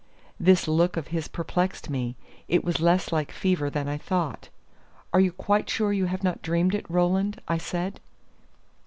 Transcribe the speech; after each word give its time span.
This 0.39 0.67
look 0.67 0.97
of 0.97 1.09
his 1.09 1.27
perplexed 1.27 1.87
me; 1.87 2.15
it 2.47 2.63
was 2.63 2.79
less 2.79 3.11
like 3.11 3.31
fever 3.31 3.69
than 3.69 3.87
I 3.87 3.99
thought. 3.99 4.49
"Are 5.13 5.19
you 5.19 5.31
quite 5.31 5.69
sure 5.69 5.93
you 5.93 6.07
have 6.07 6.23
not 6.23 6.41
dreamed 6.41 6.73
it, 6.73 6.89
Roland?" 6.89 7.39
I 7.47 7.59
said. 7.59 7.99